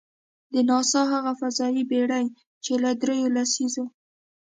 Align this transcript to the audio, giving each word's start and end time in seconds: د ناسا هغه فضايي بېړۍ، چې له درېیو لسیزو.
د 0.53 0.55
ناسا 0.69 1.01
هغه 1.13 1.31
فضايي 1.41 1.83
بېړۍ، 1.91 2.25
چې 2.63 2.73
له 2.83 2.91
درېیو 3.01 3.33
لسیزو. 3.35 3.85